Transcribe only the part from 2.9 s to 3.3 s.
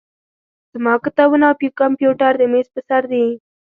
دي.